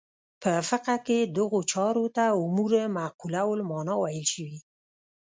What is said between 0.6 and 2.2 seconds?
فقه کې دغو چارو